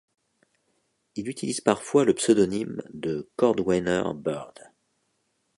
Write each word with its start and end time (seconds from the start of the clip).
Il 1.15 1.29
utilise 1.29 1.61
parfois 1.61 2.05
le 2.05 2.15
pseudonyme 2.15 2.81
de 2.91 3.29
Cordwainer 3.35 4.13
Bird. 4.15 4.71